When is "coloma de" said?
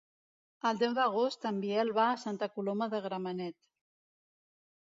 2.57-3.03